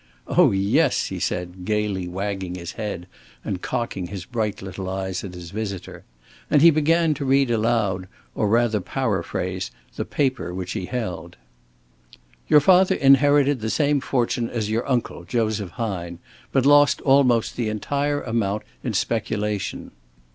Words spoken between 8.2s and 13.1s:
or rather paraphrase, the paper which he held: "Your father